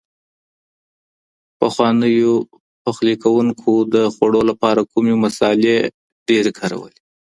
پخوانیو 1.59 2.35
پخلی 2.83 3.15
کوونکو 3.23 3.71
د 3.93 3.95
خوړو 4.13 4.41
لپاره 4.49 4.81
کومې 4.91 5.13
مسالې 5.23 5.75
ډېرې 6.27 6.51
کارولې؟ 6.59 6.99